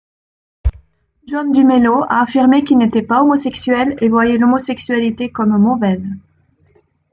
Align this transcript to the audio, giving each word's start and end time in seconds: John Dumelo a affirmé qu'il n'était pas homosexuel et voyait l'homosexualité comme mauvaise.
John 1.27 1.51
Dumelo 1.51 2.05
a 2.09 2.21
affirmé 2.23 2.63
qu'il 2.63 2.79
n'était 2.79 3.03
pas 3.03 3.21
homosexuel 3.21 3.95
et 4.01 4.09
voyait 4.09 4.39
l'homosexualité 4.39 5.31
comme 5.31 5.55
mauvaise. 5.55 6.09